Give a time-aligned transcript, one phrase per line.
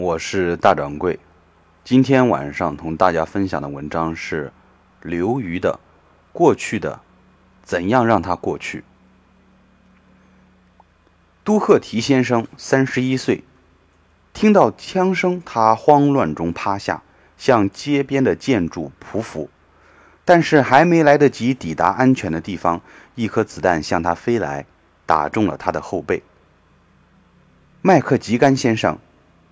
[0.00, 1.18] 我是大掌柜。
[1.82, 4.52] 今天晚上同大家分享的文章是
[5.02, 5.80] 刘瑜的
[6.32, 7.00] 《过去的
[7.64, 8.78] 怎样让它过去》。
[11.42, 13.42] 都鹤提先生三十一岁，
[14.32, 17.02] 听到枪声，他慌乱中趴下，
[17.36, 19.50] 向街边的建筑匍匐。
[20.24, 22.80] 但是还没来得及抵达安全的地方，
[23.16, 24.64] 一颗子弹向他飞来，
[25.04, 26.22] 打中了他的后背。
[27.82, 28.96] 麦克吉甘先生，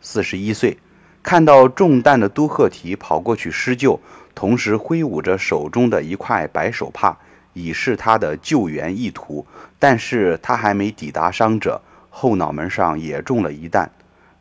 [0.09, 0.79] 四十一岁，
[1.20, 4.00] 看到中弹的都赫提跑过去施救，
[4.36, 7.18] 同时挥舞着手中的一块白手帕，
[7.54, 9.44] 以示他的救援意图。
[9.80, 13.90] 但是他还没抵达伤者，后脑门上也中了一弹，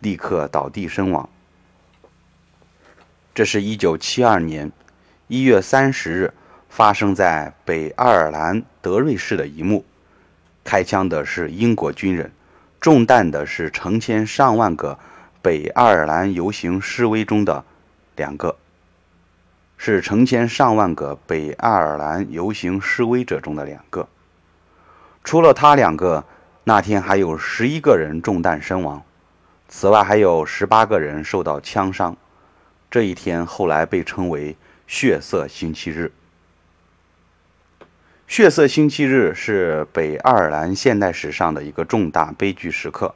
[0.01, 1.27] 立刻倒地身亡。
[3.33, 4.71] 这是一九七二年
[5.27, 6.31] 一月三十日
[6.69, 9.83] 发生在北爱尔兰德瑞市的一幕，
[10.63, 12.31] 开枪的是英国军人。
[12.79, 14.99] 中弹的是成千上万个
[15.45, 17.63] 北爱尔兰游行示威中的
[18.15, 18.57] 两个，
[19.77, 24.07] 是成千上万个北爱尔兰游行示威者中的两个。
[25.23, 26.25] 除了他两个，
[26.63, 29.03] 那天还有十一个人中弹身亡，
[29.67, 32.17] 此外还有十八个人受到枪伤。
[32.89, 36.11] 这一天后来被称为“血色星期日”。
[38.25, 43.13] 血色星期日是北爱尔兰现代史上的一个重大悲剧时刻。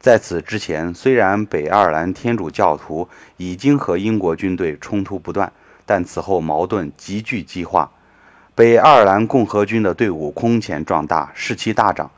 [0.00, 3.06] 在此之前，虽然北爱尔兰天主教徒
[3.36, 5.52] 已经和英国军队冲突不断，
[5.84, 7.90] 但此后矛盾急剧激化，
[8.54, 12.10] 北爱尔兰共和军的队伍空前壮大，士气大涨。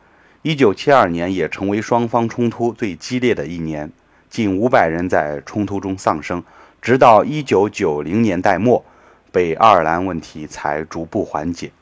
[0.44, 3.90] 1972年也成为双方冲突最激烈的一年，
[4.30, 6.42] 近500人在冲突中丧生。
[6.80, 8.84] 直到1990年代末，
[9.32, 11.72] 北爱尔兰问题才逐步缓解。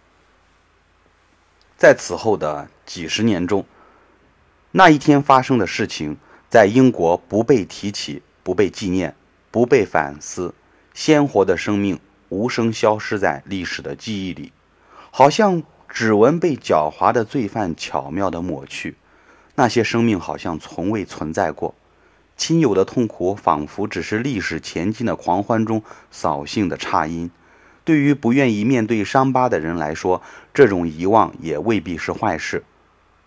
[1.76, 3.64] 在此后的几十年中，
[4.72, 6.16] 那一天发生的事情
[6.48, 9.16] 在英国不被提起、不被纪念、
[9.50, 10.54] 不被反思，
[10.94, 14.52] 鲜活的生命无声消失在历史的记忆里，
[15.10, 18.94] 好像指纹被狡猾的罪犯巧妙地抹去。
[19.56, 21.74] 那些生命好像从未存在过，
[22.36, 27.28] 亲友的痛苦仿佛只是历史前进的狂欢中扫兴的差音。
[27.82, 30.22] 对于不愿意面对伤疤的人来说，
[30.54, 32.62] 这种遗忘也未必是坏事。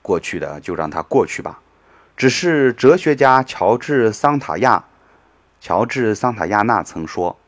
[0.04, 1.60] 过去的就让它过去吧。
[2.16, 4.86] 只是哲学家乔治·桑塔亚，
[5.60, 7.40] 乔治·桑塔亚纳曾说：“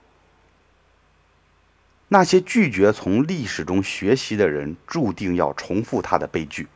[2.10, 6.68] 那些拒绝从历史中学习的人，注定要重复他的悲剧。”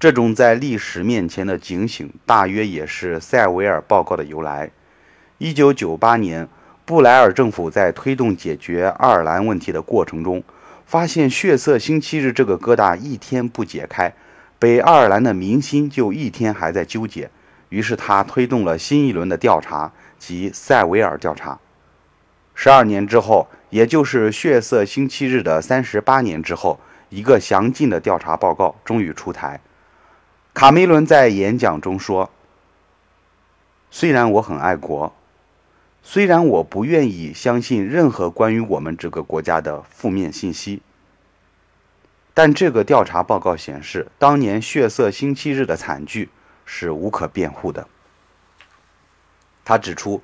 [0.00, 4.72] 这种在历史面前的警醒，大约也是塞维尔报告的由来。
[5.38, 6.48] 一九九八年。
[6.86, 10.40] 布莱尔政府在推动解决爱尔兰问题的过程中，
[10.86, 14.14] 发现“血色星期日”这个疙瘩一天不解开，
[14.58, 17.30] 北爱尔兰的民心就一天还在纠结。
[17.68, 21.58] 于是他推动了新一轮的调查，即塞维尔调查。
[22.54, 26.78] 十二年之后，也就是“血色星期日”的三十八年之后，
[27.10, 29.60] 一个详尽的调查报告终于出台。
[30.54, 32.30] 卡梅伦在演讲中说
[33.90, 35.12] ：“虽然我很爱国。”
[36.08, 40.80] 虽然我不愿意相信任何关于我们这个国家的负面信息，
[42.36, 46.28] 但这个调查报告显示，当年血色星期日的惨剧
[46.66, 47.88] 是无可辩护的。
[49.64, 50.22] 他指出，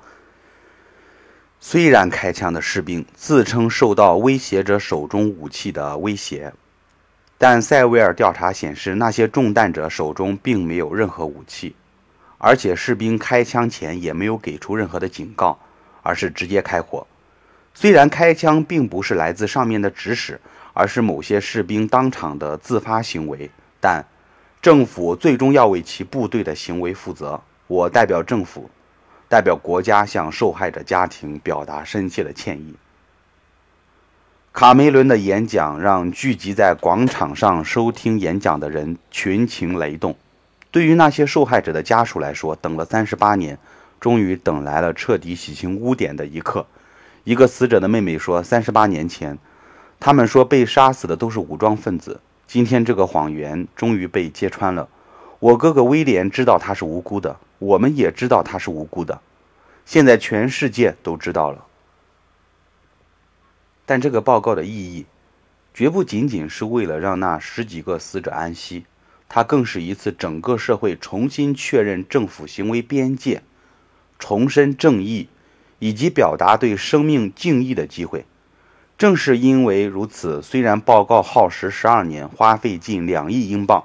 [1.59, 6.53] 虽然开枪的士兵自称受到威胁者手中武器的威胁，
[7.39, 11.75] 但塞维尔调查显示，那些中弹者手中并没有任何武器，
[12.37, 15.57] 而且士兵开枪前也没有给出任何的警告。
[16.05, 17.07] 而是直接开火。
[17.73, 20.37] 虽然开枪并不是来自上面的指使，
[20.73, 24.05] 而是某些士兵当场的自发行为，但
[24.61, 27.39] 政府最终要为其部队的行为负责。
[27.67, 28.69] 我代表政府，
[29.29, 32.75] 代表国家向受害者家庭表达深切的歉意。
[34.51, 40.15] 卡梅伦的演讲让聚集在广场上收听演讲的人群情雷动。
[40.69, 43.57] 对于那些受害者的家属来说，等了三十八年。
[43.99, 46.65] 终于等来了彻底洗清污点的一刻。
[47.23, 49.37] 一个死者的妹妹说：“三十八年前，
[50.05, 52.19] 他们说被杀死的都是武装分子。
[52.45, 54.89] 今天这个谎言终于被揭穿了。
[55.39, 59.21] 我哥哥威廉知道他是无辜的，我们也知道他是无辜的。
[59.85, 61.63] 现在全世界都知道了。
[63.85, 65.05] 但这个报告的意义，
[65.73, 68.83] 绝不仅仅是为了让那十几个死者安息，
[69.29, 73.41] 它更是一次整个社会重新确认政府行为边界。”
[74.19, 75.29] 重申正义，
[75.79, 78.25] 以及表达对生命敬意的机会。
[78.97, 83.83] 正是因为如此，虽然报告耗时十二年，花费近两亿英镑，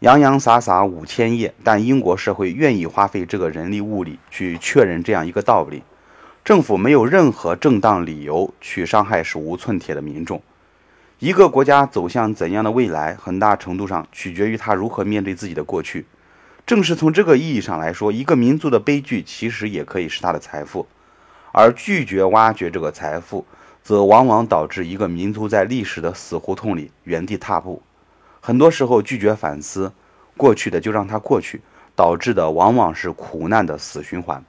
[0.00, 5.82] 洋洋洒洒五千页，但英国社会愿意花费这个人力物力去确认这样一个道理：
[6.44, 10.40] 政府没有任何正当理由去伤害手无寸铁的民众。
[11.18, 16.06] 一个国家走向怎样的未来，很大程度上取决于他如何面对自己的过去。
[16.64, 20.86] 正是从这个意义上来说，一个民族的悲剧其实也可以是他的财富，
[21.50, 23.44] 而拒绝挖掘这个财富，
[23.88, 27.80] 则往往导致一个民族在历史的死胡同里原地踏步。
[28.38, 29.90] 很多时候，拒绝反思
[30.36, 31.62] 过去的就让它过去，
[31.96, 34.44] 导致的往往是苦难的死循环。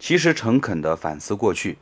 [0.00, 1.78] 其实，诚恳地反思过去。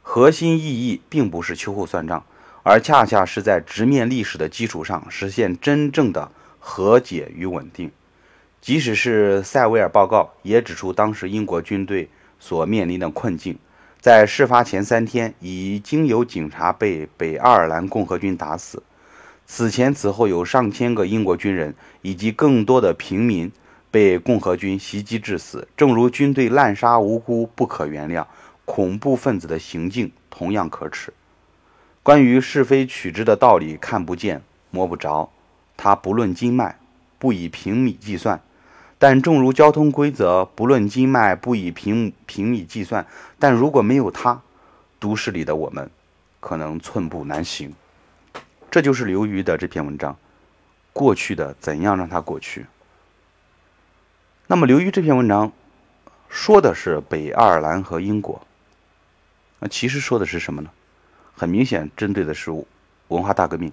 [0.00, 2.24] 核心意义并不是秋后算账，
[2.62, 7.90] 而恰恰是在直面历史的基础上实现真正的和解与稳定。
[8.62, 12.08] 即使是塞维尔报告也指出，当时英国军队
[12.40, 13.58] 所面临的困境。
[14.00, 18.78] 在事发前三天，已经有警察被北爱尔兰共和军打死；
[19.44, 23.50] 此前此后，有上千个英国军人以及更多的平民
[23.90, 25.66] 被共和军袭击致死。
[25.76, 28.24] 正如军队滥杀无辜，不可原谅。
[28.64, 31.12] 恐怖分子的行径同样可耻。
[32.02, 35.32] 关于是非曲直的道理，看不见摸不着，
[35.76, 36.78] 它不论经脉，
[37.18, 38.40] 不以平米计算。
[38.98, 43.06] 但正如交通规则不论经脉，不以平平米计算。
[43.38, 44.42] 但如果没有它，
[44.98, 45.88] 都市里的我们
[46.40, 47.72] 可能寸步难行。
[48.70, 50.16] 这就是刘瑜的这篇文章。
[50.92, 52.66] 过去的怎样让它过去？
[54.48, 55.52] 那么刘瑜这篇文章
[56.28, 58.44] 说的是北爱尔兰和英国。
[59.60, 60.70] 那其实说的是什么呢？
[61.36, 62.50] 很明显，针对的是
[63.08, 63.72] 文化大革命，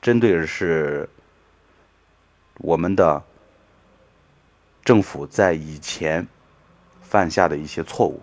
[0.00, 1.08] 针对的是
[2.58, 3.20] 我们的
[4.84, 6.26] 政府在以前
[7.02, 8.20] 犯下的一些错误。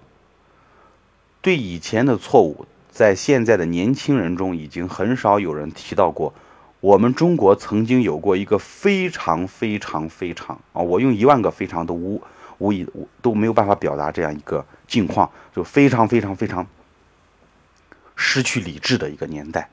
[1.41, 6.33] 对以前的错误，在现在的年轻人中，已经很少有人提到过。
[6.81, 12.21] 我们中国曾经有过一个非常非常非常啊，我用一万个非常都无
[12.57, 12.87] 无以
[13.21, 16.65] 都没有办法表达这样一个境况，就非常非常非常。
[18.21, 19.69] 失去理智的一个年代，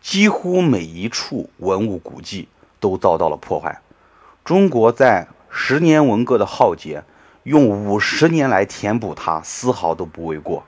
[0.00, 2.48] 几乎每一处文物古迹
[2.80, 3.80] 都遭到了破坏。
[4.46, 7.02] 中国在十年文革的浩劫，
[7.42, 10.62] 用五十年来填补它，丝毫都不为过。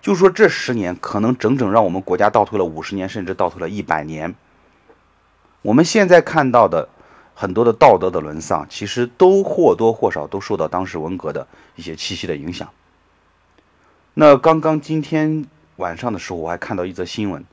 [0.00, 4.32] 就说这十年，可能整整让我们国家倒退了五十年，甚至倒退了一百年。
[5.62, 6.88] 我们现在看到的
[7.34, 11.44] 很多的道德的沦丧，其实都或多或少都受到当时文革的
[11.74, 12.68] 一些气息的影响。
[14.14, 15.44] 那刚刚今天
[15.74, 17.44] 晚上的时候，我还看到一则新闻，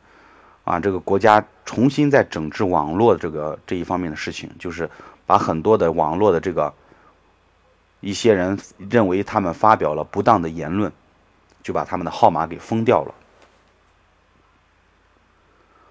[0.64, 4.88] 啊，这个国家重新在整治网络的这个这一方面的事情，就是
[5.26, 6.74] 把很多的网络的这个
[8.00, 10.92] 一些人认为他们发表了不当的言论，
[11.64, 13.14] 就把他们的号码给封掉了。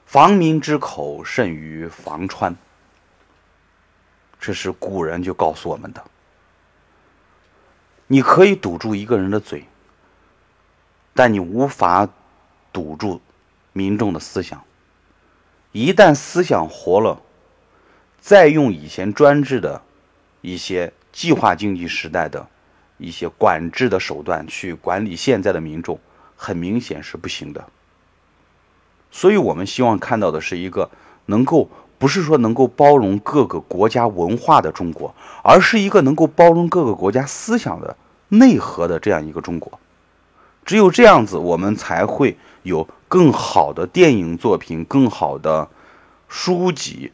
[0.07, 2.57] 防民之口甚于防川，
[4.39, 6.05] 这是古人就告诉我们的。
[8.07, 9.67] 你可以堵住一个人的嘴。
[11.17, 12.09] 但你无法
[12.73, 13.21] 堵住
[13.73, 14.61] 民众的思想。
[15.71, 17.23] 一旦思想活了，
[18.25, 19.83] 再用以前专制的
[20.41, 22.47] 一些计划经济时代的
[22.97, 26.01] 一些管制的手段去管理现在的民众，
[26.35, 27.63] 很明显是不行的。
[29.11, 30.91] 所以我们希望看到的是一个
[31.27, 31.69] 能够
[31.99, 37.95] 不是说能够包容各个国家文化的中国，而是一个能够包容各个国家思想的
[38.31, 39.79] 内核的这样一个中国。
[40.65, 45.69] 只有这样子，我们才会有更好的电影作品、更好的
[46.27, 47.13] 书籍、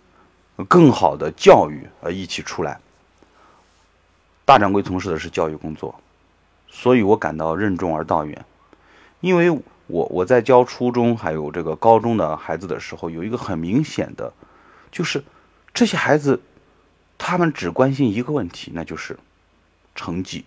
[0.64, 2.80] 更好的教育呃一起出来。
[4.44, 5.94] 大掌柜从事的是教育工作，
[6.68, 8.44] 所以我感到任重而道远。
[9.20, 9.50] 因为
[9.86, 14.32] 我我在教初中还有这个高中的孩子的时候，有一个很明显的，
[14.90, 15.22] 就是
[15.72, 16.40] 这些孩子
[17.18, 19.18] 他们只关心一个问题，那就是
[19.94, 20.44] 成绩。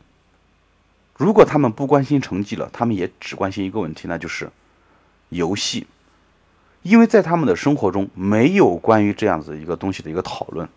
[1.16, 4.50] 如果他们不关心成绩了，他们也只关心一个问题，那就是
[5.30, 5.86] 游戏，
[6.84, 10.68] 因为在他们的生活中没有关于这样子一个东西的一个讨论。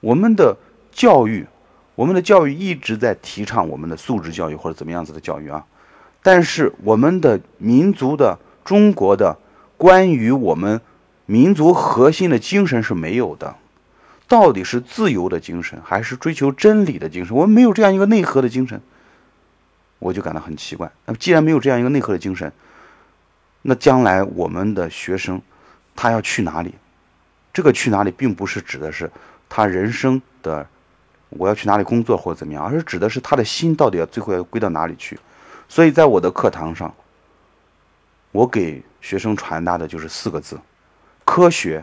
[0.00, 0.56] 我们的
[0.90, 1.46] 教育，
[1.94, 5.64] 我们的教育一直在提倡我们的素质教育或者怎么样子的教育啊，
[6.22, 9.38] 但是我们的民族的中国的
[9.76, 10.80] 关于我们
[11.26, 13.54] 民族核心的精神是没有的，
[14.26, 17.34] 到底是自由的精神还是追求真理的精神？
[17.36, 18.80] 我们没有这样一个内核的精神。
[20.00, 20.90] 我就感到很奇怪。
[21.06, 22.52] 那么，既然没有这样一个内核的精神，
[23.66, 25.40] 那将来我们的学生
[25.96, 26.74] 他要去哪里？
[27.50, 29.10] 这个去哪里，并不是指的是
[29.48, 30.66] 他人生的
[31.30, 35.18] 我要去哪里工作或者怎么样，而是指的是他的心到底要最后要归到哪里去。
[35.66, 36.94] 所以在我的课堂上，
[38.32, 40.60] 我给学生传达的就是四个字：
[41.24, 41.82] 科学、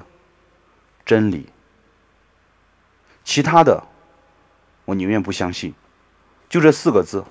[1.03, 1.50] 真理。
[3.23, 3.81] 其他的，
[4.85, 5.73] 我宁愿不相信。
[6.47, 7.23] 就这四个字，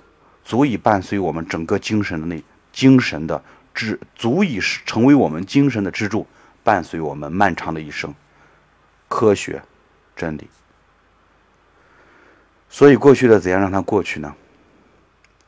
[0.42, 2.42] 足以伴随我们整个精神的那
[2.73, 3.42] 精神的
[3.87, 6.27] 支，足以是成为我们精神的支柱，
[6.63, 8.15] 伴随我们漫长的一生。
[9.09, 9.63] 科学，
[10.15, 10.51] 真理。
[12.69, 14.37] 所以过去的怎样让它过去呢？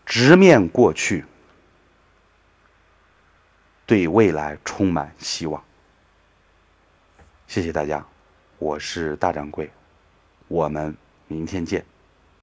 [0.07, 1.25] 直面过去，
[3.85, 5.63] 对未来充满希望。
[7.47, 8.03] 谢谢大家，
[8.59, 9.71] 我是大掌柜，
[10.49, 10.97] 我们
[11.29, 11.85] 明天见。